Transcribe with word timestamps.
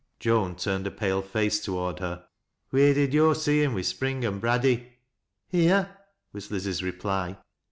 Joan 0.19 0.55
turned 0.55 0.87
a 0.87 0.89
pale 0.89 1.21
face 1.21 1.59
toward 1.63 1.99
her." 1.99 2.25
Wheer 2.71 2.95
did 2.95 3.13
yo' 3.13 3.33
see 3.33 3.59
liim 3.61 3.75
wi' 3.75 3.81
Spring 3.83 4.25
an' 4.25 4.39
Braddy?"" 4.39 4.93
Here," 5.51 5.95
was 6.33 6.49
Liz's 6.49 6.81
reply. 6.81 7.37